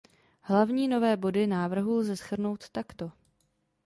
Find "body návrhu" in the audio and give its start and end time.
1.17-1.95